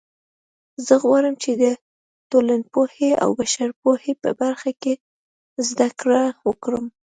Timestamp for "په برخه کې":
4.21-4.93